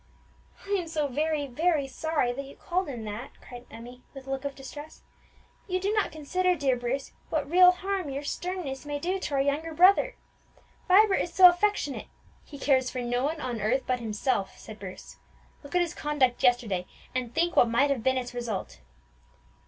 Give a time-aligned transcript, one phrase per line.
[0.65, 4.31] "I am so very, very sorry that you called him that," cried Emmie, with a
[4.31, 5.03] look of distress.
[5.67, 9.41] "You do not consider, dear Bruce, what real harm your sternness may do to our
[9.41, 10.15] younger brother.
[10.87, 12.07] Vibert is so affectionate"
[12.43, 15.17] "He cares for no one on earth but himself," said Bruce.
[15.61, 18.79] "Look at his conduct yesterday, and think what might have been its result."